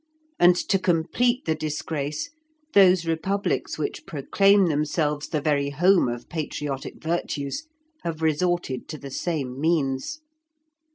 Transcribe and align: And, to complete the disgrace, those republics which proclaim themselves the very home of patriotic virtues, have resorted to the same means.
And, 0.39 0.55
to 0.55 0.79
complete 0.79 1.45
the 1.45 1.53
disgrace, 1.53 2.31
those 2.73 3.05
republics 3.05 3.77
which 3.77 4.07
proclaim 4.07 4.65
themselves 4.65 5.29
the 5.29 5.41
very 5.41 5.69
home 5.69 6.07
of 6.09 6.27
patriotic 6.27 6.95
virtues, 7.03 7.67
have 8.01 8.23
resorted 8.23 8.87
to 8.87 8.97
the 8.97 9.11
same 9.11 9.61
means. 9.61 10.19